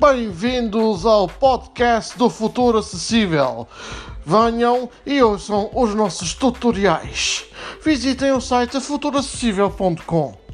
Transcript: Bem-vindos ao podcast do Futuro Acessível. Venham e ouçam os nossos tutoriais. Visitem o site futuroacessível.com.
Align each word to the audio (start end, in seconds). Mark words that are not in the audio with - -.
Bem-vindos 0.00 1.04
ao 1.04 1.26
podcast 1.26 2.16
do 2.16 2.30
Futuro 2.30 2.78
Acessível. 2.78 3.66
Venham 4.24 4.88
e 5.04 5.20
ouçam 5.20 5.70
os 5.74 5.92
nossos 5.92 6.34
tutoriais. 6.34 7.46
Visitem 7.84 8.30
o 8.30 8.40
site 8.40 8.80
futuroacessível.com. 8.80 10.47